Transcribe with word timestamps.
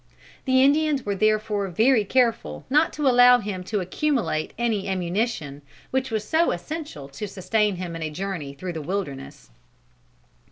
The 0.45 0.63
Indians 0.63 1.05
were 1.05 1.13
therefore 1.13 1.67
very 1.67 2.03
careful 2.05 2.65
not 2.71 2.91
to 2.93 3.05
allow 3.07 3.37
him 3.37 3.63
to 3.65 3.81
accumulate 3.81 4.51
any 4.57 4.87
ammunition, 4.87 5.61
which 5.91 6.09
was 6.09 6.27
so 6.27 6.49
essential 6.49 7.07
to 7.09 7.27
sustain 7.27 7.75
him 7.75 7.95
in 7.95 8.01
a 8.01 8.09
journey 8.09 8.53
through 8.55 8.73
the 8.73 8.81
wilderness. 8.81 9.51